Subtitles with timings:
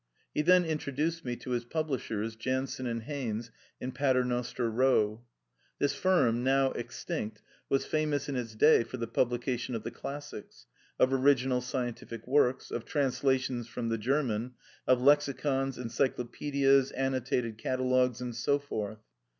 [0.33, 5.21] He then introduced me to his publishers, Jansen and Haines, in Pater noster Row.
[5.77, 10.65] This firm, now extinct, was famous in its day for the publication of the classics;
[10.99, 14.55] of original scientific works; of translations from the German;
[14.87, 19.01] of lexicons, encyclopsedias, annotated catalogues, and so forth.